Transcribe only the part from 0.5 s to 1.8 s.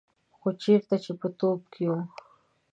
چېرته چې به توپ